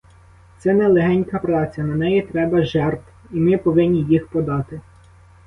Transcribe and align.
Це 0.57 0.73
не 0.73 0.87
легенька 0.87 1.39
праця, 1.39 1.83
на 1.83 1.95
неї 1.95 2.21
треба 2.21 2.63
жертв, 2.65 3.05
і 3.31 3.35
ми 3.39 3.57
повинні 3.57 4.01
їх 4.01 4.27
подати. 4.27 4.81